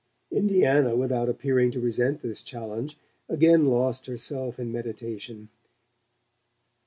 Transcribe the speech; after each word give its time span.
Indiana, 0.31 0.95
without 0.95 1.29
appearing 1.29 1.69
to 1.69 1.79
resent 1.79 2.23
this 2.23 2.41
challenge, 2.41 2.97
again 3.29 3.67
lost 3.67 4.07
herself 4.07 4.57
in 4.59 4.71
meditation. 4.71 5.49